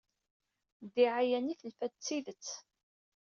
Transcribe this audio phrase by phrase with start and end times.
[0.85, 2.47] Ddiɛaya-nni telfa-d d tidet.